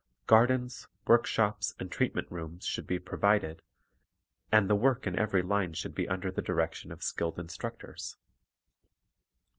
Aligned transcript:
Gardens, 0.25 0.87
workshops, 1.05 1.75
and 1.79 1.91
treatment 1.91 2.25
rooms 2.31 2.65
should 2.65 2.87
be 2.87 2.97
provided, 2.97 3.61
and 4.51 4.67
the 4.67 4.73
work 4.73 5.05
in 5.05 5.15
every 5.15 5.43
line 5.43 5.73
should 5.73 5.93
be 5.93 6.09
under 6.09 6.31
the 6.31 6.41
direction 6.41 6.91
of 6.91 7.03
skilled 7.03 7.37
instructors. 7.37 8.17